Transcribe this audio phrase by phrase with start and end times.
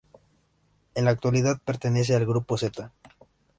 [0.95, 2.91] En la actualidad pertenece al grupo Zeta.